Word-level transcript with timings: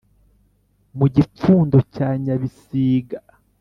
Mu 0.97 1.05
Gipfundo 1.15 1.77
cya 1.93 2.09
Nyabisiga 2.23 3.17